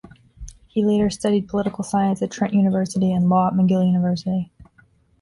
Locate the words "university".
2.55-3.11, 3.85-4.51